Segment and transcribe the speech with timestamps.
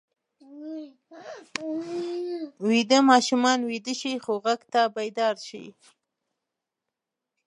[2.67, 5.65] ویده ماشومان ویده شي خو غږ ته بیدار شي